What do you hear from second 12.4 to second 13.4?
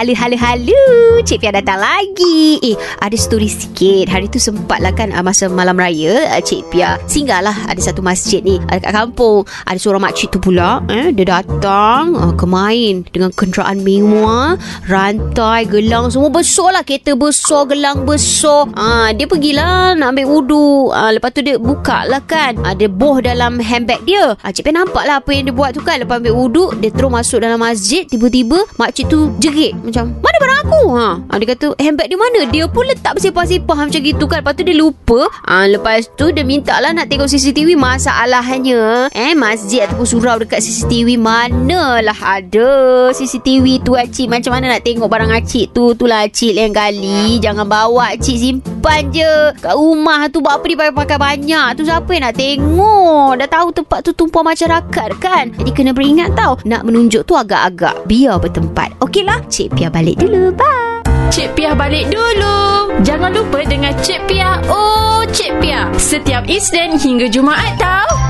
main dengan